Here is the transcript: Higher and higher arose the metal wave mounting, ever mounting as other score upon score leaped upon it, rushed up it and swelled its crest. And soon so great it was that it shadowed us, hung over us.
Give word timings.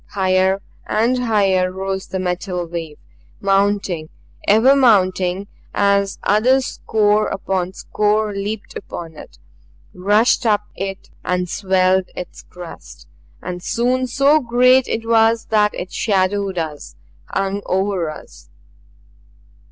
Higher 0.13 0.63
and 0.87 1.25
higher 1.25 1.71
arose 1.71 2.07
the 2.07 2.17
metal 2.17 2.65
wave 2.65 2.97
mounting, 3.39 4.09
ever 4.47 4.75
mounting 4.75 5.45
as 5.75 6.17
other 6.23 6.59
score 6.61 7.27
upon 7.27 7.73
score 7.73 8.33
leaped 8.33 8.75
upon 8.75 9.15
it, 9.15 9.37
rushed 9.93 10.43
up 10.43 10.63
it 10.75 11.11
and 11.23 11.47
swelled 11.47 12.09
its 12.15 12.41
crest. 12.41 13.05
And 13.43 13.61
soon 13.61 14.07
so 14.07 14.39
great 14.39 14.87
it 14.87 15.07
was 15.07 15.45
that 15.51 15.71
it 15.75 15.91
shadowed 15.91 16.57
us, 16.57 16.95
hung 17.25 17.61
over 17.67 18.09
us. 18.09 18.49